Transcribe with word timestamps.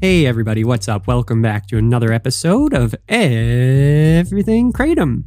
Hey, 0.00 0.26
everybody, 0.26 0.62
what's 0.62 0.86
up? 0.86 1.08
Welcome 1.08 1.42
back 1.42 1.66
to 1.66 1.76
another 1.76 2.12
episode 2.12 2.72
of 2.72 2.94
Everything 3.08 4.72
Kratom, 4.72 5.24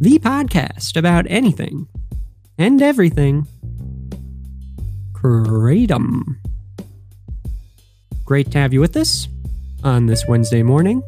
the 0.00 0.18
podcast 0.18 0.96
about 0.96 1.24
anything 1.28 1.86
and 2.58 2.82
everything 2.82 3.46
Kratom. 5.12 6.36
Great 8.24 8.50
to 8.50 8.58
have 8.58 8.72
you 8.72 8.80
with 8.80 8.96
us 8.96 9.28
on 9.84 10.06
this 10.06 10.26
Wednesday 10.26 10.64
morning. 10.64 11.00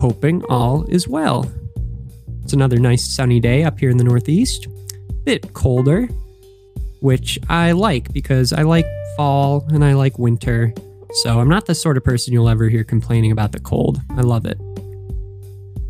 Hoping 0.00 0.42
all 0.44 0.84
is 0.84 1.06
well. 1.06 1.52
It's 2.42 2.54
another 2.54 2.78
nice 2.78 3.04
sunny 3.04 3.40
day 3.40 3.62
up 3.62 3.78
here 3.78 3.90
in 3.90 3.98
the 3.98 4.04
Northeast. 4.04 4.68
Bit 5.24 5.52
colder, 5.52 6.08
which 7.00 7.38
I 7.50 7.72
like 7.72 8.10
because 8.14 8.54
I 8.54 8.62
like 8.62 8.86
fall 9.18 9.66
and 9.68 9.84
I 9.84 9.92
like 9.92 10.18
winter 10.18 10.72
so 11.12 11.40
I'm 11.40 11.48
not 11.48 11.66
the 11.66 11.74
sort 11.74 11.96
of 11.96 12.04
person 12.04 12.32
you'll 12.32 12.48
ever 12.48 12.68
hear 12.68 12.84
complaining 12.84 13.32
about 13.32 13.52
the 13.52 13.60
cold. 13.60 14.00
I 14.10 14.20
love 14.20 14.46
it. 14.46 14.58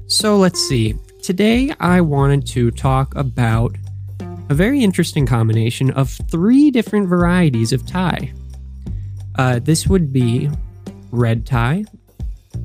So 0.06 0.36
let's 0.36 0.60
see. 0.60 0.94
Today 1.22 1.72
I 1.78 2.00
wanted 2.00 2.46
to 2.48 2.70
talk 2.70 3.14
about 3.14 3.76
a 4.48 4.54
very 4.54 4.82
interesting 4.82 5.26
combination 5.26 5.90
of 5.92 6.10
three 6.30 6.70
different 6.70 7.08
varieties 7.08 7.72
of 7.72 7.86
Thai. 7.86 8.32
Uh, 9.36 9.60
this 9.60 9.86
would 9.86 10.12
be 10.12 10.50
red 11.12 11.46
Thai, 11.46 11.84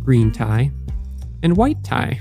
green 0.04 0.32
Thai, 0.32 0.72
and 1.44 1.55
white 1.55 1.84
Thai. 1.84 2.20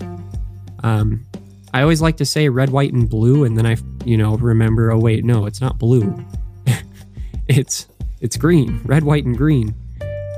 Um, 0.83 1.27
I 1.73 1.80
always 1.80 2.03
like 2.03 2.19
to 2.19 2.27
say 2.27 2.48
red, 2.48 2.70
white, 2.70 2.92
and 2.92 3.09
blue, 3.09 3.45
and 3.45 3.56
then 3.56 3.66
I, 3.66 3.77
you 4.05 4.16
know, 4.16 4.37
remember. 4.37 4.92
Oh 4.92 4.98
wait, 4.98 5.25
no, 5.25 5.47
it's 5.47 5.61
not 5.61 5.78
blue. 5.78 6.23
it's 7.48 7.89
it's 8.20 8.37
green, 8.37 8.80
red, 8.84 9.03
white, 9.03 9.25
and 9.25 9.37
green. 9.37 9.75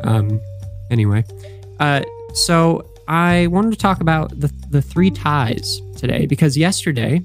Um, 0.06 0.40
anyway, 0.90 1.24
uh, 1.80 2.02
so 2.34 2.88
I 3.08 3.46
wanted 3.48 3.72
to 3.72 3.78
talk 3.78 4.00
about 4.00 4.38
the 4.38 4.52
the 4.70 4.82
three 4.82 5.10
Thais 5.10 5.80
today 5.96 6.26
because 6.26 6.56
yesterday 6.56 7.22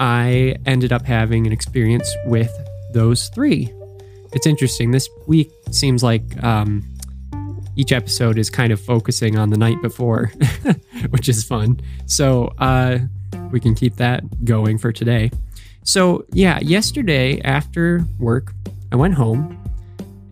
I 0.00 0.56
ended 0.66 0.92
up 0.92 1.04
having 1.04 1.46
an 1.46 1.52
experience 1.52 2.12
with 2.26 2.52
those 2.92 3.28
three. 3.28 3.72
It's 4.32 4.46
interesting. 4.46 4.90
This 4.90 5.08
week 5.26 5.50
seems 5.70 6.02
like 6.02 6.42
um, 6.42 6.84
each 7.76 7.92
episode 7.92 8.38
is 8.38 8.50
kind 8.50 8.72
of 8.72 8.80
focusing 8.80 9.38
on 9.38 9.50
the 9.50 9.56
night 9.56 9.80
before, 9.82 10.32
which 11.10 11.28
is 11.28 11.44
fun. 11.44 11.80
So 12.06 12.52
uh, 12.58 12.98
we 13.50 13.60
can 13.60 13.74
keep 13.74 13.96
that 13.96 14.44
going 14.44 14.78
for 14.78 14.92
today. 14.92 15.30
So, 15.84 16.24
yeah, 16.32 16.58
yesterday 16.60 17.40
after 17.42 18.04
work, 18.18 18.52
I 18.92 18.96
went 18.96 19.14
home 19.14 19.62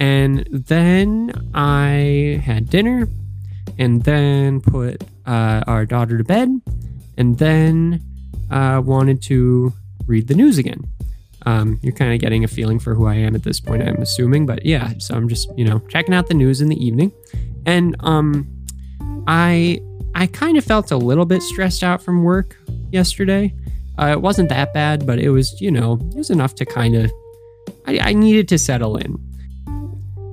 and 0.05 0.47
then 0.51 1.33
I 1.55 2.39
had 2.45 2.69
dinner 2.69 3.09
and 3.79 4.05
then 4.05 4.61
put 4.61 5.03
uh, 5.25 5.65
our 5.67 5.87
daughter 5.87 6.19
to 6.19 6.25
bed 6.25 6.61
and 7.17 7.39
then 7.39 8.03
uh, 8.51 8.83
wanted 8.85 9.23
to 9.23 9.73
read 10.07 10.29
the 10.29 10.35
news 10.35 10.59
again. 10.59 10.83
Um, 11.47 11.81
you're 11.83 11.95
kind 11.95 12.13
of 12.13 12.21
getting 12.21 12.45
a 12.45 12.49
feeling 12.49 12.79
for 12.79 12.95
who 12.95 13.07
I 13.07 13.15
am 13.15 13.35
at 13.35 13.45
this 13.45 13.61
point, 13.61 13.83
I'm 13.83 14.03
assuming. 14.03 14.45
But 14.45 14.67
yeah, 14.67 14.93
so 14.99 15.15
I'm 15.15 15.27
just, 15.27 15.49
you 15.57 15.65
know, 15.65 15.79
checking 15.89 16.13
out 16.13 16.27
the 16.27 16.35
news 16.35 16.61
in 16.61 16.69
the 16.69 16.85
evening. 16.85 17.11
And 17.65 17.97
um, 18.01 18.47
I 19.27 19.81
I 20.15 20.27
kind 20.27 20.59
of 20.59 20.65
felt 20.65 20.91
a 20.91 20.99
little 20.99 21.25
bit 21.25 21.43
stressed 21.43 21.83
out 21.83 22.03
from 22.03 22.25
work 22.25 22.59
yesterday. 22.93 23.55
Uh, 23.99 24.09
it 24.09 24.21
wasn't 24.21 24.51
that 24.51 24.75
bad, 24.75 25.07
but 25.07 25.19
it 25.19 25.31
was, 25.31 25.59
you 25.63 25.71
know, 25.71 25.95
it 26.13 26.17
was 26.17 26.29
enough 26.29 26.55
to 26.57 26.67
kind 26.67 26.95
of, 26.95 27.11
I, 27.87 28.11
I 28.11 28.13
needed 28.13 28.49
to 28.49 28.59
settle 28.59 28.99
in. 28.99 29.19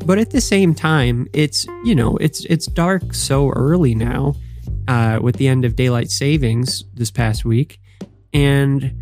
But 0.05 0.17
at 0.17 0.31
the 0.31 0.41
same 0.41 0.73
time, 0.73 1.27
it's 1.33 1.65
you 1.83 1.95
know 1.95 2.17
it's 2.17 2.45
it's 2.45 2.65
dark 2.65 3.13
so 3.13 3.49
early 3.49 3.95
now, 3.95 4.35
uh, 4.87 5.19
with 5.21 5.35
the 5.37 5.47
end 5.47 5.63
of 5.65 5.75
daylight 5.75 6.09
savings 6.09 6.83
this 6.93 7.11
past 7.11 7.45
week, 7.45 7.79
and 8.33 8.93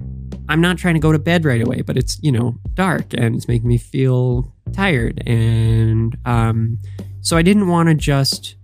I'm 0.49 0.61
not 0.61 0.77
trying 0.77 0.95
to 0.95 0.99
go 0.99 1.11
to 1.11 1.19
bed 1.19 1.45
right 1.45 1.61
away, 1.61 1.81
but 1.81 1.97
it's 1.97 2.19
you 2.21 2.31
know 2.31 2.55
dark 2.73 3.13
and 3.13 3.35
it's 3.35 3.47
making 3.47 3.67
me 3.67 3.77
feel 3.77 4.53
tired, 4.73 5.23
and 5.25 6.17
um, 6.25 6.79
so 7.21 7.37
I 7.37 7.41
didn't 7.41 7.67
want 7.67 7.89
to 7.89 7.95
just 7.95 8.55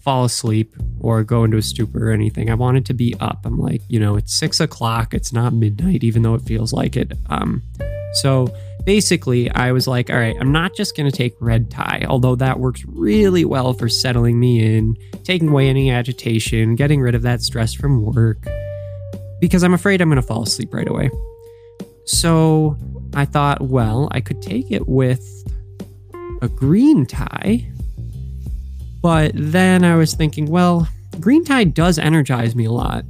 fall 0.00 0.24
asleep 0.24 0.76
or 1.00 1.22
go 1.22 1.44
into 1.44 1.56
a 1.56 1.62
stupor 1.62 2.08
or 2.08 2.12
anything. 2.12 2.50
I 2.50 2.54
wanted 2.54 2.86
to 2.86 2.94
be 2.94 3.14
up. 3.20 3.44
I'm 3.44 3.58
like, 3.58 3.82
you 3.88 4.00
know, 4.00 4.16
it's 4.16 4.34
six 4.34 4.60
o'clock. 4.60 5.14
It's 5.14 5.32
not 5.32 5.52
midnight, 5.52 6.02
even 6.04 6.22
though 6.22 6.34
it 6.34 6.42
feels 6.42 6.72
like 6.72 6.96
it. 6.96 7.12
Um, 7.28 7.62
so 8.14 8.54
basically, 8.84 9.50
I 9.50 9.72
was 9.72 9.86
like, 9.86 10.10
all 10.10 10.16
right, 10.16 10.36
I'm 10.40 10.52
not 10.52 10.74
just 10.74 10.96
going 10.96 11.10
to 11.10 11.16
take 11.16 11.34
red 11.40 11.70
Thai, 11.70 12.04
although 12.08 12.34
that 12.36 12.58
works 12.58 12.84
really 12.86 13.44
well 13.44 13.72
for 13.72 13.88
settling 13.88 14.38
me 14.38 14.76
in, 14.76 14.96
taking 15.24 15.48
away 15.48 15.68
any 15.68 15.90
agitation, 15.90 16.76
getting 16.76 17.00
rid 17.00 17.14
of 17.14 17.22
that 17.22 17.42
stress 17.42 17.74
from 17.74 18.02
work, 18.02 18.46
because 19.40 19.62
I'm 19.62 19.74
afraid 19.74 20.00
I'm 20.00 20.08
going 20.08 20.20
to 20.20 20.26
fall 20.26 20.42
asleep 20.42 20.72
right 20.74 20.88
away. 20.88 21.10
So 22.04 22.76
I 23.14 23.24
thought, 23.24 23.60
well, 23.60 24.08
I 24.12 24.20
could 24.20 24.42
take 24.42 24.70
it 24.70 24.88
with 24.88 25.24
a 26.42 26.48
green 26.48 27.06
Thai. 27.06 27.66
But 29.02 29.32
then 29.34 29.84
I 29.84 29.96
was 29.96 30.14
thinking, 30.14 30.46
well, 30.46 30.88
green 31.20 31.44
Thai 31.44 31.64
does 31.64 31.98
energize 31.98 32.54
me 32.54 32.66
a 32.66 32.72
lot. 32.72 33.04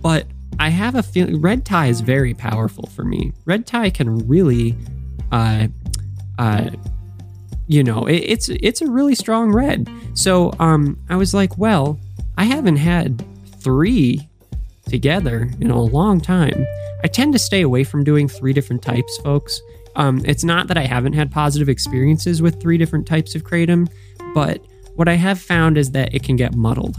But 0.00 0.26
I 0.66 0.70
have 0.70 0.96
a 0.96 1.02
feeling 1.04 1.40
red 1.40 1.64
Thai 1.64 1.86
is 1.86 2.00
very 2.00 2.34
powerful 2.34 2.88
for 2.88 3.04
me. 3.04 3.32
Red 3.44 3.68
Thai 3.68 3.88
can 3.88 4.26
really, 4.26 4.74
uh, 5.30 5.68
uh, 6.40 6.70
you 7.68 7.84
know, 7.84 8.06
it, 8.06 8.16
it's 8.16 8.48
it's 8.48 8.82
a 8.82 8.90
really 8.90 9.14
strong 9.14 9.52
red. 9.52 9.88
So 10.14 10.52
um, 10.58 10.98
I 11.08 11.14
was 11.14 11.32
like, 11.32 11.56
well, 11.56 12.00
I 12.36 12.46
haven't 12.46 12.78
had 12.78 13.24
three 13.60 14.28
together 14.86 15.48
in 15.60 15.70
a 15.70 15.80
long 15.80 16.20
time. 16.20 16.66
I 17.04 17.06
tend 17.06 17.32
to 17.34 17.38
stay 17.38 17.62
away 17.62 17.84
from 17.84 18.02
doing 18.02 18.26
three 18.26 18.52
different 18.52 18.82
types, 18.82 19.16
folks. 19.18 19.62
Um, 19.94 20.20
it's 20.24 20.42
not 20.42 20.66
that 20.66 20.76
I 20.76 20.84
haven't 20.84 21.12
had 21.12 21.30
positive 21.30 21.68
experiences 21.68 22.42
with 22.42 22.60
three 22.60 22.76
different 22.76 23.06
types 23.06 23.36
of 23.36 23.44
kratom, 23.44 23.88
but 24.34 24.60
what 24.96 25.06
I 25.06 25.14
have 25.14 25.40
found 25.40 25.78
is 25.78 25.92
that 25.92 26.12
it 26.12 26.24
can 26.24 26.34
get 26.34 26.56
muddled. 26.56 26.96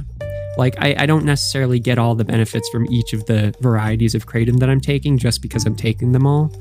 Like, 0.57 0.75
I, 0.79 0.95
I, 1.00 1.06
don't 1.06 1.23
necessarily 1.23 1.79
get 1.79 2.00
all 2.00 2.16
the 2.16 2.25
benefits 2.25 2.68
from 2.69 2.88
each 2.91 3.13
of 3.13 3.25
the 3.28 3.53
varieties 3.62 4.16
of 4.16 4.25
kratom 4.25 4.59
that 4.59 4.69
I'm 4.69 4.81
taking 4.81 5.18
just 5.18 5.41
because 5.41 5.66
I'm 5.66 5.75
taking 5.75 6.13
them 6.13 6.25
all, 6.25 6.51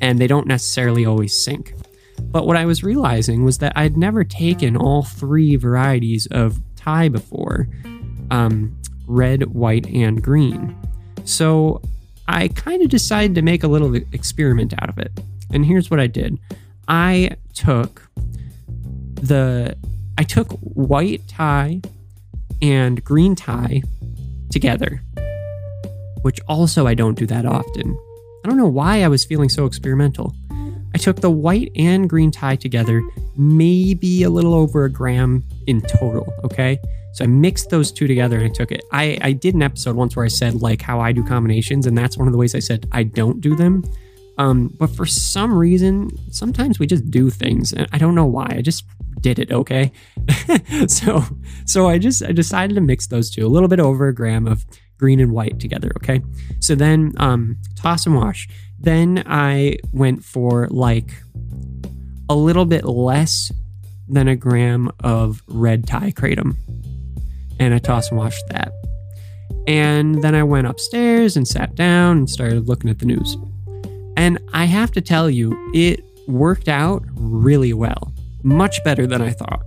and 0.00 0.18
they 0.18 0.26
don't 0.26 0.46
necessarily 0.46 1.06
always 1.06 1.32
sync. 1.44 1.74
But 2.20 2.46
what 2.46 2.56
I 2.56 2.64
was 2.64 2.82
realizing 2.82 3.44
was 3.44 3.58
that 3.58 3.72
I'd 3.76 3.96
never 3.96 4.24
taken 4.24 4.76
all 4.76 5.02
three 5.02 5.56
varieties 5.56 6.26
of 6.30 6.60
Thai 6.76 7.08
before 7.08 7.68
um, 8.30 8.76
red, 9.06 9.54
white, 9.54 9.86
and 9.86 10.22
green. 10.22 10.76
So 11.24 11.80
I 12.28 12.48
kind 12.48 12.82
of 12.82 12.88
decided 12.88 13.34
to 13.36 13.42
make 13.42 13.62
a 13.62 13.68
little 13.68 13.94
experiment 13.94 14.74
out 14.80 14.88
of 14.88 14.98
it. 14.98 15.12
And 15.52 15.64
here's 15.64 15.90
what 15.90 16.00
I 16.00 16.06
did 16.06 16.38
I 16.88 17.36
took 17.54 18.08
the 19.14 19.76
I 20.18 20.22
took 20.22 20.52
white 20.52 21.26
Thai 21.28 21.80
and 22.64 23.04
green 23.04 23.34
Thai 23.34 23.82
together, 24.50 25.02
which 26.22 26.40
also 26.48 26.86
I 26.86 26.94
don't 26.94 27.18
do 27.18 27.26
that 27.26 27.44
often. 27.44 27.98
I 28.42 28.48
don't 28.48 28.56
know 28.56 28.66
why 28.66 29.02
I 29.02 29.08
was 29.08 29.22
feeling 29.22 29.50
so 29.50 29.66
experimental. 29.66 30.34
I 30.94 30.98
took 30.98 31.20
the 31.20 31.30
white 31.30 31.70
and 31.76 32.08
green 32.08 32.30
Thai 32.30 32.56
together, 32.56 33.02
maybe 33.36 34.22
a 34.22 34.30
little 34.30 34.54
over 34.54 34.86
a 34.86 34.90
gram 34.90 35.44
in 35.66 35.82
total, 35.82 36.32
okay? 36.42 36.78
So 37.12 37.24
I 37.24 37.26
mixed 37.26 37.68
those 37.68 37.92
two 37.92 38.06
together 38.06 38.38
and 38.38 38.46
I 38.46 38.48
took 38.48 38.72
it. 38.72 38.82
I, 38.92 39.18
I 39.20 39.32
did 39.32 39.54
an 39.54 39.62
episode 39.62 39.94
once 39.94 40.16
where 40.16 40.24
I 40.24 40.28
said 40.28 40.54
like 40.62 40.80
how 40.80 41.00
I 41.00 41.12
do 41.12 41.22
combinations, 41.22 41.86
and 41.86 41.98
that's 41.98 42.16
one 42.16 42.28
of 42.28 42.32
the 42.32 42.38
ways 42.38 42.54
I 42.54 42.60
said 42.60 42.88
I 42.92 43.02
don't 43.02 43.42
do 43.42 43.54
them. 43.54 43.84
Um, 44.38 44.74
but 44.78 44.88
for 44.88 45.04
some 45.04 45.52
reason, 45.52 46.10
sometimes 46.32 46.78
we 46.78 46.86
just 46.86 47.10
do 47.10 47.28
things, 47.28 47.74
and 47.74 47.86
I 47.92 47.98
don't 47.98 48.14
know 48.14 48.24
why. 48.24 48.46
I 48.56 48.62
just 48.62 48.84
did 49.24 49.38
it, 49.38 49.50
okay? 49.50 49.90
so 50.86 51.24
so 51.64 51.88
I 51.88 51.96
just 51.96 52.22
I 52.22 52.32
decided 52.32 52.74
to 52.74 52.82
mix 52.82 53.06
those 53.06 53.30
two, 53.30 53.46
a 53.46 53.48
little 53.48 53.68
bit 53.70 53.80
over 53.80 54.06
a 54.06 54.14
gram 54.14 54.46
of 54.46 54.66
green 54.98 55.18
and 55.18 55.32
white 55.32 55.58
together, 55.58 55.90
okay? 55.96 56.20
So 56.60 56.74
then 56.74 57.14
um 57.16 57.56
toss 57.74 58.04
and 58.04 58.14
wash. 58.14 58.46
Then 58.78 59.24
I 59.26 59.78
went 59.92 60.22
for 60.22 60.68
like 60.68 61.10
a 62.28 62.34
little 62.34 62.66
bit 62.66 62.84
less 62.84 63.50
than 64.08 64.28
a 64.28 64.36
gram 64.36 64.90
of 65.00 65.42
red 65.48 65.86
Thai 65.86 66.12
kratom. 66.12 66.56
And 67.58 67.72
I 67.72 67.78
toss 67.78 68.10
and 68.10 68.18
washed 68.18 68.46
that. 68.50 68.72
And 69.66 70.22
then 70.22 70.34
I 70.34 70.42
went 70.42 70.66
upstairs 70.66 71.34
and 71.34 71.48
sat 71.48 71.74
down 71.74 72.18
and 72.18 72.28
started 72.28 72.68
looking 72.68 72.90
at 72.90 72.98
the 72.98 73.06
news. 73.06 73.38
And 74.18 74.38
I 74.52 74.66
have 74.66 74.90
to 74.92 75.00
tell 75.00 75.30
you, 75.30 75.56
it 75.72 76.04
worked 76.28 76.68
out 76.68 77.02
really 77.14 77.72
well 77.72 78.13
much 78.44 78.84
better 78.84 79.06
than 79.06 79.20
I 79.22 79.30
thought. 79.30 79.62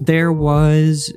There 0.00 0.32
was 0.32 1.12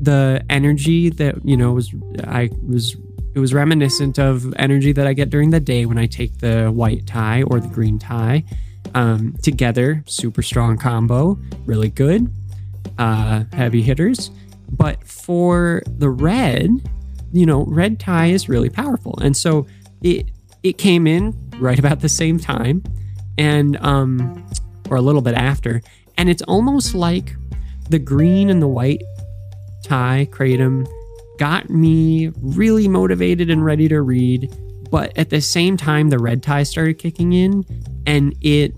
the 0.00 0.44
energy 0.48 1.10
that, 1.10 1.44
you 1.44 1.56
know, 1.56 1.72
was 1.72 1.92
I 2.24 2.50
was 2.66 2.96
it 3.34 3.40
was 3.40 3.54
reminiscent 3.54 4.18
of 4.18 4.52
energy 4.58 4.92
that 4.92 5.06
I 5.06 5.14
get 5.14 5.30
during 5.30 5.50
the 5.50 5.60
day 5.60 5.86
when 5.86 5.98
I 5.98 6.06
take 6.06 6.38
the 6.38 6.68
white 6.68 7.06
Thai 7.06 7.42
or 7.44 7.60
the 7.60 7.68
green 7.68 7.98
Thai 7.98 8.44
um, 8.94 9.34
together. 9.42 10.04
Super 10.06 10.42
strong 10.42 10.76
combo, 10.78 11.38
really 11.66 11.88
good. 11.88 12.30
uh, 12.98 13.44
heavy 13.52 13.82
hitters. 13.82 14.30
But 14.70 15.04
for 15.04 15.82
the 15.86 16.10
red, 16.10 16.70
you 17.32 17.46
know, 17.46 17.64
red 17.66 17.98
Thai 18.00 18.26
is 18.26 18.48
really 18.48 18.70
powerful. 18.70 19.18
And 19.22 19.36
so 19.36 19.66
it 20.02 20.30
it 20.62 20.78
came 20.78 21.06
in 21.06 21.34
right 21.58 21.78
about 21.78 22.00
the 22.00 22.08
same 22.08 22.38
time 22.38 22.82
and 23.38 23.76
um 23.78 24.46
or 24.90 24.96
a 24.96 25.00
little 25.02 25.22
bit 25.22 25.34
after. 25.34 25.82
And 26.22 26.30
it's 26.30 26.42
almost 26.42 26.94
like 26.94 27.34
the 27.90 27.98
green 27.98 28.48
and 28.48 28.62
the 28.62 28.68
white 28.68 29.02
Thai 29.82 30.28
kratom 30.30 30.86
got 31.36 31.68
me 31.68 32.30
really 32.40 32.86
motivated 32.86 33.50
and 33.50 33.64
ready 33.64 33.88
to 33.88 34.02
read. 34.02 34.48
But 34.88 35.18
at 35.18 35.30
the 35.30 35.40
same 35.40 35.76
time, 35.76 36.10
the 36.10 36.20
red 36.20 36.40
Thai 36.40 36.62
started 36.62 37.00
kicking 37.00 37.32
in, 37.32 37.64
and 38.06 38.36
it, 38.40 38.72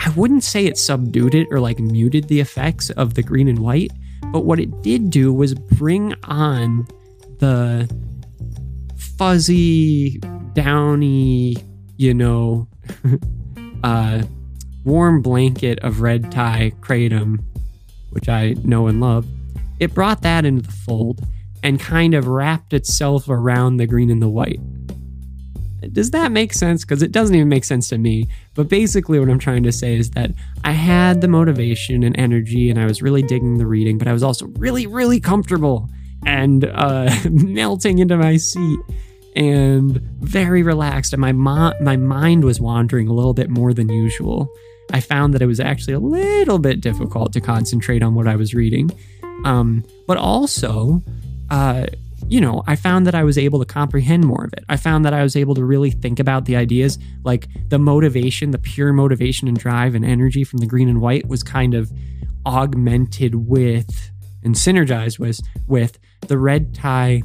I 0.00 0.10
wouldn't 0.16 0.42
say 0.42 0.66
it 0.66 0.76
subdued 0.76 1.36
it 1.36 1.46
or 1.52 1.60
like 1.60 1.78
muted 1.78 2.26
the 2.26 2.40
effects 2.40 2.90
of 2.90 3.14
the 3.14 3.22
green 3.22 3.46
and 3.46 3.60
white, 3.60 3.92
but 4.32 4.44
what 4.44 4.58
it 4.58 4.82
did 4.82 5.10
do 5.10 5.32
was 5.32 5.54
bring 5.54 6.12
on 6.24 6.88
the 7.38 7.88
fuzzy, 9.16 10.18
downy, 10.54 11.54
you 11.98 12.14
know, 12.14 12.66
uh, 13.84 14.24
warm 14.86 15.20
blanket 15.20 15.78
of 15.80 16.00
red 16.00 16.32
Thai 16.32 16.72
kratom, 16.80 17.42
which 18.10 18.28
I 18.28 18.54
know 18.64 18.86
and 18.86 19.00
love. 19.00 19.26
It 19.80 19.92
brought 19.92 20.22
that 20.22 20.46
into 20.46 20.62
the 20.62 20.72
fold 20.72 21.26
and 21.62 21.78
kind 21.78 22.14
of 22.14 22.28
wrapped 22.28 22.72
itself 22.72 23.28
around 23.28 23.76
the 23.76 23.86
green 23.86 24.10
and 24.10 24.22
the 24.22 24.28
white. 24.28 24.60
Does 25.92 26.12
that 26.12 26.32
make 26.32 26.52
sense? 26.52 26.84
Because 26.84 27.02
it 27.02 27.12
doesn't 27.12 27.34
even 27.34 27.48
make 27.48 27.64
sense 27.64 27.88
to 27.90 27.98
me. 27.98 28.28
But 28.54 28.68
basically, 28.68 29.18
what 29.20 29.28
I'm 29.28 29.38
trying 29.38 29.64
to 29.64 29.72
say 29.72 29.96
is 29.96 30.10
that 30.10 30.30
I 30.64 30.72
had 30.72 31.20
the 31.20 31.28
motivation 31.28 32.02
and 32.02 32.18
energy, 32.18 32.70
and 32.70 32.80
I 32.80 32.86
was 32.86 33.02
really 33.02 33.22
digging 33.22 33.58
the 33.58 33.66
reading, 33.66 33.98
but 33.98 34.08
I 34.08 34.12
was 34.12 34.22
also 34.22 34.46
really, 34.56 34.86
really 34.86 35.20
comfortable 35.20 35.88
and 36.24 36.64
uh, 36.64 37.14
melting 37.30 37.98
into 37.98 38.16
my 38.16 38.36
seat 38.36 38.80
and 39.34 40.00
very 40.20 40.62
relaxed. 40.62 41.12
And 41.12 41.20
my 41.20 41.32
mo- 41.32 41.74
my 41.80 41.96
mind 41.96 42.44
was 42.44 42.60
wandering 42.60 43.08
a 43.08 43.12
little 43.12 43.34
bit 43.34 43.50
more 43.50 43.74
than 43.74 43.88
usual. 43.88 44.48
I 44.92 45.00
found 45.00 45.34
that 45.34 45.42
it 45.42 45.46
was 45.46 45.60
actually 45.60 45.94
a 45.94 46.00
little 46.00 46.58
bit 46.58 46.80
difficult 46.80 47.32
to 47.32 47.40
concentrate 47.40 48.02
on 48.02 48.14
what 48.14 48.26
I 48.26 48.36
was 48.36 48.54
reading. 48.54 48.90
Um, 49.44 49.84
but 50.06 50.16
also, 50.16 51.02
uh, 51.50 51.86
you 52.28 52.40
know, 52.40 52.62
I 52.66 52.76
found 52.76 53.06
that 53.06 53.14
I 53.14 53.24
was 53.24 53.38
able 53.38 53.58
to 53.60 53.64
comprehend 53.64 54.24
more 54.24 54.44
of 54.44 54.52
it. 54.52 54.64
I 54.68 54.76
found 54.76 55.04
that 55.04 55.14
I 55.14 55.22
was 55.22 55.36
able 55.36 55.54
to 55.54 55.64
really 55.64 55.90
think 55.90 56.18
about 56.18 56.44
the 56.46 56.56
ideas, 56.56 56.98
like 57.24 57.48
the 57.68 57.78
motivation, 57.78 58.50
the 58.50 58.58
pure 58.58 58.92
motivation 58.92 59.48
and 59.48 59.58
drive 59.58 59.94
and 59.94 60.04
energy 60.04 60.44
from 60.44 60.58
the 60.58 60.66
green 60.66 60.88
and 60.88 61.00
white 61.00 61.28
was 61.28 61.42
kind 61.42 61.74
of 61.74 61.92
augmented 62.46 63.34
with 63.34 64.10
and 64.42 64.54
synergized 64.54 65.18
with 65.18 65.40
with 65.66 65.98
the 66.28 66.38
red 66.38 66.74
Thai 66.74 67.22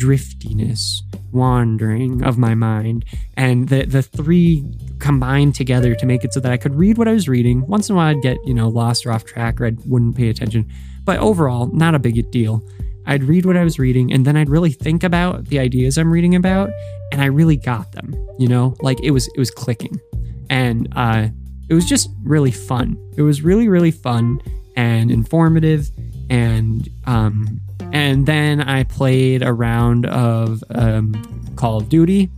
driftiness, 0.00 1.02
wandering 1.30 2.24
of 2.24 2.38
my 2.38 2.54
mind, 2.54 3.04
and 3.36 3.68
the 3.68 3.84
the 3.84 4.02
three 4.02 4.64
combined 4.98 5.54
together 5.54 5.94
to 5.94 6.06
make 6.06 6.24
it 6.24 6.32
so 6.32 6.40
that 6.40 6.50
I 6.50 6.56
could 6.56 6.74
read 6.74 6.96
what 6.96 7.06
I 7.06 7.12
was 7.12 7.28
reading. 7.28 7.66
Once 7.66 7.88
in 7.88 7.94
a 7.94 7.96
while, 7.96 8.16
I'd 8.16 8.22
get 8.22 8.38
you 8.46 8.54
know 8.54 8.68
lost 8.68 9.04
or 9.04 9.12
off 9.12 9.24
track, 9.24 9.60
or 9.60 9.66
I 9.66 9.72
wouldn't 9.86 10.16
pay 10.16 10.30
attention, 10.30 10.66
but 11.04 11.18
overall, 11.18 11.66
not 11.66 11.94
a 11.94 11.98
big 11.98 12.30
deal. 12.30 12.66
I'd 13.06 13.24
read 13.24 13.44
what 13.44 13.58
I 13.58 13.62
was 13.62 13.78
reading, 13.78 14.10
and 14.12 14.24
then 14.24 14.36
I'd 14.36 14.48
really 14.48 14.70
think 14.70 15.04
about 15.04 15.46
the 15.46 15.58
ideas 15.58 15.98
I'm 15.98 16.10
reading 16.10 16.34
about, 16.34 16.70
and 17.12 17.20
I 17.20 17.26
really 17.26 17.56
got 17.56 17.92
them. 17.92 18.14
You 18.38 18.48
know, 18.48 18.74
like 18.80 18.98
it 19.02 19.10
was 19.10 19.28
it 19.28 19.38
was 19.38 19.50
clicking, 19.50 20.00
and 20.48 20.88
uh, 20.96 21.28
it 21.68 21.74
was 21.74 21.84
just 21.84 22.08
really 22.24 22.52
fun. 22.52 22.96
It 23.18 23.22
was 23.22 23.42
really 23.42 23.68
really 23.68 23.90
fun 23.90 24.40
and 24.76 25.10
informative, 25.10 25.90
and 26.30 26.88
um, 27.06 27.60
and 27.92 28.26
then 28.26 28.60
I 28.60 28.84
played 28.84 29.42
a 29.42 29.52
round 29.52 30.06
of 30.06 30.62
um, 30.70 31.14
Call 31.56 31.78
of 31.78 31.88
Duty 31.88 32.30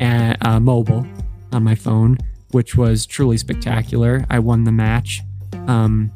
at 0.00 0.44
uh, 0.44 0.60
mobile 0.60 1.06
on 1.52 1.62
my 1.62 1.74
phone, 1.74 2.18
which 2.50 2.76
was 2.76 3.06
truly 3.06 3.36
spectacular. 3.36 4.24
I 4.30 4.38
won 4.38 4.64
the 4.64 4.72
match. 4.72 5.20
Um, 5.66 6.12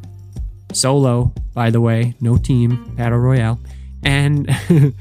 solo, 0.72 1.32
by 1.54 1.70
the 1.70 1.80
way, 1.80 2.14
no 2.20 2.36
team, 2.36 2.94
battle 2.96 3.18
royale, 3.18 3.60
and 4.02 4.48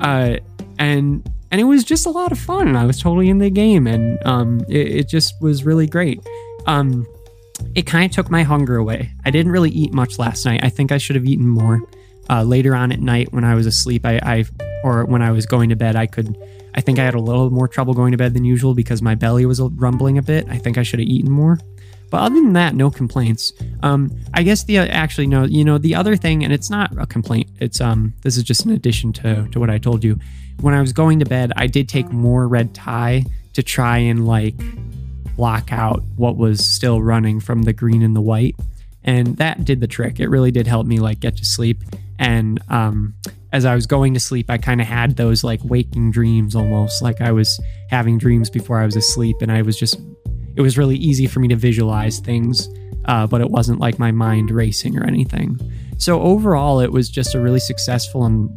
uh, 0.00 0.36
and 0.78 1.30
and 1.50 1.60
it 1.60 1.64
was 1.64 1.84
just 1.84 2.06
a 2.06 2.10
lot 2.10 2.32
of 2.32 2.38
fun. 2.38 2.76
I 2.76 2.84
was 2.84 3.00
totally 3.00 3.28
in 3.28 3.38
the 3.38 3.50
game, 3.50 3.86
and 3.86 4.24
um, 4.26 4.60
it, 4.68 4.88
it 4.88 5.08
just 5.08 5.34
was 5.40 5.64
really 5.64 5.86
great. 5.86 6.26
Um, 6.66 7.06
it 7.74 7.82
kind 7.82 8.10
of 8.10 8.14
took 8.14 8.30
my 8.30 8.42
hunger 8.42 8.76
away. 8.76 9.10
I 9.24 9.30
didn't 9.30 9.52
really 9.52 9.70
eat 9.70 9.92
much 9.92 10.18
last 10.18 10.44
night. 10.44 10.60
I 10.62 10.68
think 10.68 10.92
I 10.92 10.98
should 10.98 11.16
have 11.16 11.24
eaten 11.24 11.48
more 11.48 11.80
uh, 12.30 12.42
later 12.42 12.74
on 12.74 12.92
at 12.92 13.00
night 13.00 13.32
when 13.32 13.44
I 13.44 13.54
was 13.54 13.66
asleep, 13.66 14.04
I, 14.04 14.18
I 14.22 14.44
or 14.82 15.04
when 15.04 15.22
I 15.22 15.30
was 15.30 15.46
going 15.46 15.70
to 15.70 15.76
bed, 15.76 15.96
I 15.96 16.06
could. 16.06 16.36
I 16.74 16.82
think 16.82 16.98
I 16.98 17.04
had 17.04 17.14
a 17.14 17.20
little 17.20 17.48
more 17.50 17.68
trouble 17.68 17.94
going 17.94 18.12
to 18.12 18.18
bed 18.18 18.34
than 18.34 18.44
usual 18.44 18.74
because 18.74 19.00
my 19.00 19.14
belly 19.14 19.46
was 19.46 19.60
rumbling 19.60 20.18
a 20.18 20.22
bit. 20.22 20.46
I 20.50 20.58
think 20.58 20.76
I 20.76 20.82
should 20.82 20.98
have 20.98 21.08
eaten 21.08 21.30
more. 21.30 21.58
But 22.10 22.18
other 22.18 22.34
than 22.36 22.52
that, 22.52 22.74
no 22.74 22.90
complaints. 22.90 23.52
Um, 23.82 24.16
I 24.34 24.42
guess 24.42 24.64
the 24.64 24.78
actually 24.78 25.26
no, 25.26 25.44
you 25.44 25.64
know 25.64 25.78
the 25.78 25.94
other 25.94 26.16
thing, 26.16 26.44
and 26.44 26.52
it's 26.52 26.70
not 26.70 26.96
a 26.98 27.06
complaint. 27.06 27.48
It's 27.58 27.80
um, 27.80 28.14
this 28.22 28.36
is 28.36 28.42
just 28.44 28.64
an 28.64 28.72
addition 28.72 29.12
to 29.14 29.48
to 29.48 29.60
what 29.60 29.70
I 29.70 29.78
told 29.78 30.04
you. 30.04 30.18
When 30.60 30.74
I 30.74 30.80
was 30.80 30.92
going 30.92 31.18
to 31.18 31.26
bed, 31.26 31.52
I 31.56 31.66
did 31.66 31.88
take 31.88 32.10
more 32.10 32.48
red 32.48 32.74
Thai 32.74 33.24
to 33.54 33.62
try 33.62 33.98
and 33.98 34.26
like 34.26 34.54
block 35.36 35.72
out 35.72 36.02
what 36.16 36.36
was 36.36 36.64
still 36.64 37.02
running 37.02 37.40
from 37.40 37.62
the 37.62 37.72
green 37.72 38.02
and 38.02 38.14
the 38.14 38.20
white, 38.20 38.56
and 39.02 39.36
that 39.38 39.64
did 39.64 39.80
the 39.80 39.88
trick. 39.88 40.20
It 40.20 40.28
really 40.28 40.50
did 40.50 40.66
help 40.66 40.86
me 40.86 41.00
like 41.00 41.20
get 41.20 41.36
to 41.38 41.44
sleep. 41.44 41.82
And 42.18 42.60
um, 42.68 43.14
as 43.52 43.64
I 43.64 43.74
was 43.74 43.86
going 43.86 44.14
to 44.14 44.20
sleep, 44.20 44.50
I 44.50 44.58
kind 44.58 44.80
of 44.80 44.86
had 44.86 45.16
those 45.16 45.44
like 45.44 45.60
waking 45.64 46.10
dreams 46.10 46.54
almost 46.54 47.02
like 47.02 47.20
I 47.20 47.32
was 47.32 47.60
having 47.90 48.18
dreams 48.18 48.50
before 48.50 48.78
I 48.78 48.84
was 48.84 48.96
asleep. 48.96 49.36
And 49.40 49.52
I 49.52 49.62
was 49.62 49.78
just, 49.78 50.00
it 50.56 50.60
was 50.60 50.78
really 50.78 50.96
easy 50.96 51.26
for 51.26 51.40
me 51.40 51.48
to 51.48 51.56
visualize 51.56 52.18
things, 52.18 52.68
uh, 53.06 53.26
but 53.26 53.40
it 53.40 53.50
wasn't 53.50 53.80
like 53.80 53.98
my 53.98 54.10
mind 54.10 54.50
racing 54.50 54.98
or 54.98 55.04
anything. 55.04 55.58
So 55.98 56.20
overall, 56.20 56.80
it 56.80 56.92
was 56.92 57.08
just 57.08 57.34
a 57.34 57.40
really 57.40 57.60
successful 57.60 58.24
and, 58.24 58.50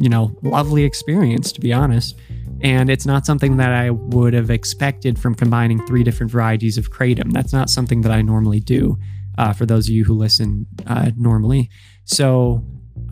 you 0.00 0.08
know, 0.08 0.36
lovely 0.42 0.84
experience, 0.84 1.52
to 1.52 1.60
be 1.60 1.72
honest. 1.72 2.16
And 2.62 2.90
it's 2.90 3.06
not 3.06 3.26
something 3.26 3.56
that 3.56 3.72
I 3.72 3.90
would 3.90 4.34
have 4.34 4.50
expected 4.50 5.18
from 5.18 5.34
combining 5.34 5.84
three 5.86 6.04
different 6.04 6.30
varieties 6.30 6.78
of 6.78 6.90
kratom. 6.90 7.32
That's 7.32 7.52
not 7.52 7.70
something 7.70 8.02
that 8.02 8.12
I 8.12 8.22
normally 8.22 8.60
do. 8.60 8.98
Uh, 9.38 9.52
for 9.52 9.66
those 9.66 9.88
of 9.88 9.94
you 9.94 10.04
who 10.04 10.14
listen 10.14 10.66
uh, 10.86 11.10
normally, 11.16 11.70
so 12.04 12.62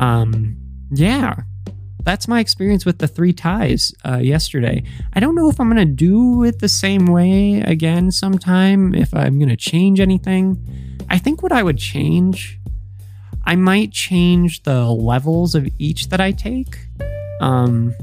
um, 0.00 0.56
yeah, 0.90 1.36
that's 2.02 2.26
my 2.26 2.40
experience 2.40 2.84
with 2.84 2.98
the 2.98 3.06
three 3.06 3.32
Thais 3.32 3.94
uh, 4.04 4.16
yesterday. 4.16 4.82
I 5.12 5.20
don't 5.20 5.34
know 5.34 5.48
if 5.48 5.60
I'm 5.60 5.68
to 5.86 5.94
do 5.94 6.42
it 6.44 6.58
the 6.58 6.68
same 6.68 7.06
way 7.06 7.60
again 7.60 8.10
sometime, 8.10 8.94
if 8.94 9.14
I'm 9.14 9.38
to 9.50 9.56
change 9.56 10.00
anything. 10.00 10.58
I 11.08 11.18
think 11.18 11.42
what 11.42 11.52
I 11.52 11.62
would 11.62 11.78
change, 11.78 12.58
I 13.44 13.54
might 13.56 13.92
change 13.92 14.62
the 14.62 14.86
levels 14.86 15.54
of 15.54 15.68
each 15.78 16.08
that 16.08 16.20
I 16.20 16.32
take. 16.32 16.78
Um, 17.40 17.94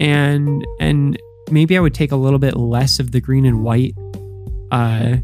and 0.00 0.66
and 0.80 1.18
maybe 1.50 1.76
I 1.76 1.80
would 1.80 1.94
take 1.94 2.12
a 2.12 2.16
little 2.16 2.38
bit 2.38 2.56
less 2.56 2.98
of 2.98 3.12
the 3.12 3.20
green 3.20 3.46
and 3.46 3.62
white 3.62 3.94
uh, 4.72 5.16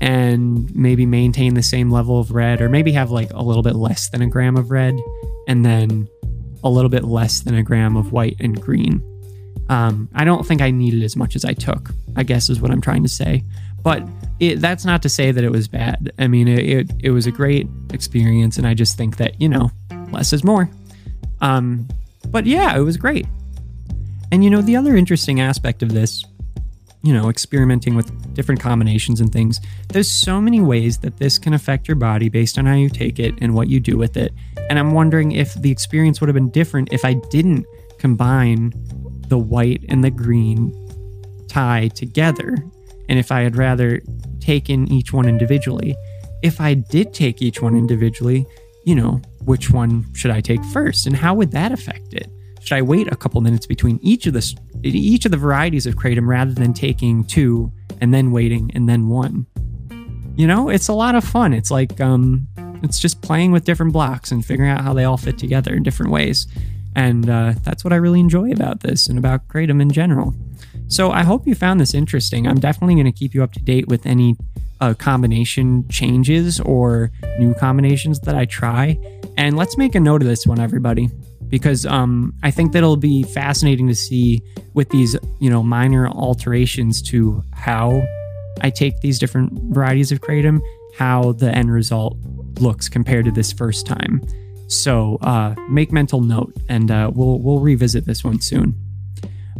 and 0.00 0.74
maybe 0.74 1.06
maintain 1.06 1.54
the 1.54 1.62
same 1.62 1.90
level 1.90 2.18
of 2.18 2.30
red, 2.30 2.60
or 2.60 2.68
maybe 2.68 2.92
have 2.92 3.10
like 3.10 3.30
a 3.32 3.42
little 3.42 3.62
bit 3.62 3.74
less 3.74 4.08
than 4.10 4.22
a 4.22 4.26
gram 4.26 4.56
of 4.56 4.70
red 4.70 4.96
and 5.48 5.64
then 5.64 6.08
a 6.62 6.70
little 6.70 6.90
bit 6.90 7.04
less 7.04 7.40
than 7.40 7.54
a 7.54 7.62
gram 7.62 7.96
of 7.96 8.12
white 8.12 8.36
and 8.40 8.60
green. 8.60 9.02
Um, 9.68 10.08
I 10.14 10.24
don't 10.24 10.44
think 10.46 10.60
I 10.60 10.70
needed 10.70 11.02
as 11.02 11.16
much 11.16 11.36
as 11.36 11.44
I 11.44 11.54
took, 11.54 11.90
I 12.16 12.22
guess 12.22 12.50
is 12.50 12.60
what 12.60 12.70
I'm 12.70 12.80
trying 12.80 13.02
to 13.04 13.08
say. 13.08 13.44
But 13.82 14.02
it, 14.40 14.60
that's 14.60 14.84
not 14.84 15.00
to 15.02 15.08
say 15.08 15.30
that 15.30 15.44
it 15.44 15.50
was 15.50 15.68
bad. 15.68 16.12
I 16.18 16.26
mean, 16.26 16.48
it, 16.48 16.58
it, 16.58 16.90
it, 17.04 17.10
was 17.10 17.26
a 17.26 17.30
great 17.30 17.66
experience, 17.92 18.58
and 18.58 18.66
I 18.66 18.74
just 18.74 18.98
think 18.98 19.16
that, 19.18 19.40
you 19.40 19.48
know, 19.48 19.70
less 20.10 20.32
is 20.32 20.44
more. 20.44 20.68
Um, 21.40 21.88
but 22.28 22.46
yeah, 22.46 22.76
it 22.76 22.80
was 22.80 22.96
great. 22.96 23.26
And, 24.32 24.44
you 24.44 24.50
know, 24.50 24.60
the 24.60 24.76
other 24.76 24.96
interesting 24.96 25.40
aspect 25.40 25.82
of 25.82 25.92
this 25.92 26.24
you 27.02 27.12
know, 27.12 27.30
experimenting 27.30 27.94
with 27.94 28.34
different 28.34 28.60
combinations 28.60 29.20
and 29.20 29.32
things. 29.32 29.60
There's 29.88 30.10
so 30.10 30.40
many 30.40 30.60
ways 30.60 30.98
that 30.98 31.16
this 31.16 31.38
can 31.38 31.54
affect 31.54 31.88
your 31.88 31.96
body 31.96 32.28
based 32.28 32.58
on 32.58 32.66
how 32.66 32.74
you 32.74 32.90
take 32.90 33.18
it 33.18 33.34
and 33.40 33.54
what 33.54 33.68
you 33.68 33.80
do 33.80 33.96
with 33.96 34.16
it. 34.16 34.32
And 34.68 34.78
I'm 34.78 34.92
wondering 34.92 35.32
if 35.32 35.54
the 35.54 35.70
experience 35.70 36.20
would 36.20 36.28
have 36.28 36.34
been 36.34 36.50
different 36.50 36.92
if 36.92 37.04
I 37.04 37.14
didn't 37.14 37.66
combine 37.98 38.72
the 39.28 39.38
white 39.38 39.84
and 39.88 40.04
the 40.04 40.10
green 40.10 40.76
Thai 41.48 41.88
together. 41.88 42.56
And 43.08 43.18
if 43.18 43.32
I 43.32 43.40
had 43.40 43.56
rather 43.56 44.00
taken 44.40 44.90
each 44.90 45.12
one 45.12 45.28
individually. 45.28 45.96
If 46.42 46.60
I 46.60 46.74
did 46.74 47.14
take 47.14 47.42
each 47.42 47.60
one 47.60 47.76
individually, 47.76 48.46
you 48.84 48.94
know, 48.94 49.20
which 49.44 49.70
one 49.70 50.06
should 50.14 50.30
I 50.30 50.40
take 50.40 50.64
first 50.66 51.06
and 51.06 51.14
how 51.14 51.34
would 51.34 51.52
that 51.52 51.72
affect 51.72 52.14
it? 52.14 52.28
Should 52.60 52.76
I 52.76 52.82
wait 52.82 53.10
a 53.10 53.16
couple 53.16 53.40
minutes 53.40 53.66
between 53.66 53.98
each 54.02 54.26
of 54.26 54.34
the 54.34 54.56
each 54.82 55.24
of 55.24 55.30
the 55.30 55.36
varieties 55.36 55.86
of 55.86 55.96
kratom 55.96 56.26
rather 56.26 56.52
than 56.52 56.72
taking 56.72 57.24
two 57.24 57.72
and 58.00 58.14
then 58.14 58.30
waiting 58.32 58.70
and 58.74 58.88
then 58.88 59.08
one? 59.08 59.46
You 60.36 60.46
know, 60.46 60.68
it's 60.68 60.88
a 60.88 60.92
lot 60.92 61.14
of 61.14 61.24
fun. 61.24 61.52
It's 61.52 61.70
like 61.70 62.00
um 62.00 62.46
it's 62.82 62.98
just 62.98 63.20
playing 63.22 63.52
with 63.52 63.64
different 63.64 63.92
blocks 63.92 64.30
and 64.30 64.44
figuring 64.44 64.70
out 64.70 64.82
how 64.82 64.94
they 64.94 65.04
all 65.04 65.16
fit 65.16 65.38
together 65.38 65.74
in 65.74 65.82
different 65.82 66.12
ways. 66.12 66.46
And 66.96 67.28
uh, 67.28 67.54
that's 67.62 67.84
what 67.84 67.92
I 67.92 67.96
really 67.96 68.20
enjoy 68.20 68.50
about 68.50 68.80
this 68.80 69.06
and 69.06 69.18
about 69.18 69.46
Kratom 69.48 69.80
in 69.80 69.90
general. 69.90 70.34
So 70.88 71.12
I 71.12 71.22
hope 71.22 71.46
you 71.46 71.54
found 71.54 71.80
this 71.80 71.94
interesting. 71.94 72.46
I'm 72.46 72.58
definitely 72.58 72.94
going 72.94 73.06
to 73.06 73.12
keep 73.12 73.32
you 73.32 73.42
up 73.42 73.52
to 73.52 73.60
date 73.60 73.86
with 73.86 74.06
any 74.06 74.36
uh, 74.80 74.94
combination 74.94 75.86
changes 75.88 76.58
or 76.60 77.12
new 77.38 77.54
combinations 77.54 78.18
that 78.20 78.34
I 78.34 78.44
try. 78.44 78.98
And 79.36 79.56
let's 79.56 79.76
make 79.76 79.94
a 79.94 80.00
note 80.00 80.22
of 80.22 80.28
this 80.28 80.46
one, 80.46 80.58
everybody, 80.58 81.10
because 81.50 81.84
um, 81.84 82.32
I 82.42 82.50
think 82.50 82.72
that 82.72 82.78
it'll 82.78 82.96
be 82.96 83.24
fascinating 83.24 83.88
to 83.88 83.94
see 83.94 84.40
with 84.74 84.88
these, 84.88 85.16
you 85.40 85.50
know, 85.50 85.62
minor 85.62 86.08
alterations 86.08 87.02
to 87.02 87.42
how 87.52 88.02
I 88.62 88.70
take 88.70 89.00
these 89.00 89.18
different 89.18 89.52
varieties 89.74 90.12
of 90.12 90.20
kratom, 90.20 90.60
how 90.96 91.32
the 91.32 91.54
end 91.54 91.70
result 91.70 92.16
looks 92.60 92.88
compared 92.88 93.24
to 93.26 93.30
this 93.30 93.52
first 93.52 93.86
time. 93.86 94.22
So 94.68 95.18
uh, 95.22 95.54
make 95.68 95.90
mental 95.90 96.20
note, 96.20 96.52
and 96.68 96.90
uh, 96.90 97.10
we'll 97.12 97.40
we'll 97.40 97.58
revisit 97.58 98.06
this 98.06 98.22
one 98.22 98.40
soon. 98.40 98.74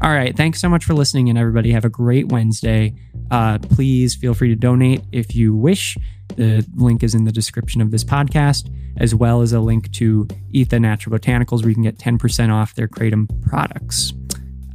All 0.02 0.10
right. 0.10 0.34
Thanks 0.34 0.60
so 0.60 0.68
much 0.68 0.84
for 0.84 0.94
listening, 0.94 1.28
and 1.28 1.38
everybody 1.38 1.72
have 1.72 1.84
a 1.84 1.90
great 1.90 2.28
Wednesday. 2.28 2.94
Uh, 3.30 3.58
please 3.58 4.14
feel 4.14 4.34
free 4.34 4.48
to 4.48 4.56
donate 4.56 5.02
if 5.12 5.34
you 5.34 5.54
wish. 5.54 5.96
The 6.36 6.66
link 6.74 7.02
is 7.02 7.14
in 7.14 7.24
the 7.24 7.32
description 7.32 7.80
of 7.80 7.90
this 7.90 8.04
podcast, 8.04 8.72
as 8.96 9.14
well 9.14 9.42
as 9.42 9.52
a 9.52 9.60
link 9.60 9.90
to 9.92 10.26
Etha 10.54 10.80
Natural 10.80 11.18
Botanicals, 11.18 11.62
where 11.62 11.68
you 11.68 11.74
can 11.74 11.82
get 11.82 11.98
10% 11.98 12.52
off 12.52 12.74
their 12.74 12.88
Kratom 12.88 13.28
products 13.46 14.12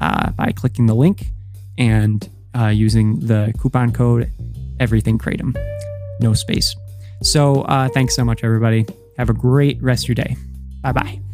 uh, 0.01 0.31
by 0.31 0.51
clicking 0.51 0.85
the 0.85 0.95
link 0.95 1.27
and 1.77 2.29
uh, 2.57 2.67
using 2.67 3.19
the 3.19 3.53
coupon 3.59 3.91
code 3.91 4.31
Everything 4.79 5.17
Kratom. 5.17 5.55
No 6.19 6.33
space. 6.33 6.75
So 7.21 7.61
uh, 7.61 7.89
thanks 7.89 8.15
so 8.15 8.25
much, 8.25 8.43
everybody. 8.43 8.85
Have 9.17 9.29
a 9.29 9.33
great 9.33 9.81
rest 9.81 10.05
of 10.05 10.09
your 10.09 10.15
day. 10.15 10.35
Bye 10.81 10.91
bye. 10.91 11.24